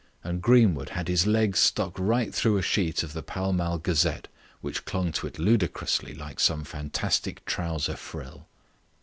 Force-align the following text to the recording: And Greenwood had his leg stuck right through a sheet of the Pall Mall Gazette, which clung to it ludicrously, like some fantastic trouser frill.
And 0.23 0.41
Greenwood 0.41 0.89
had 0.89 1.07
his 1.07 1.27
leg 1.27 1.55
stuck 1.55 1.99
right 1.99 2.33
through 2.33 2.57
a 2.57 2.63
sheet 2.63 3.03
of 3.03 3.13
the 3.13 3.21
Pall 3.21 3.53
Mall 3.53 3.77
Gazette, 3.77 4.27
which 4.59 4.83
clung 4.83 5.11
to 5.11 5.27
it 5.27 5.37
ludicrously, 5.37 6.15
like 6.15 6.39
some 6.39 6.63
fantastic 6.63 7.45
trouser 7.45 7.95
frill. 7.97 8.47